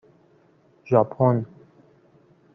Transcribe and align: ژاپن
ژاپن 0.89 1.45